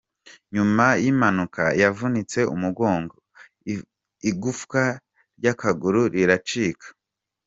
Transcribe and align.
Nyuma 0.55 0.85
y'impanuka 1.03 1.63
yavunitse 1.81 2.39
umugongo, 2.53 3.15
igufwa 4.29 4.81
ry'akaguru 5.37 6.01
riracika. 6.15 6.87